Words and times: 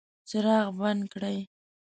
څراغ 0.29 0.67
بند 0.79 1.01
کړئ 1.13 1.37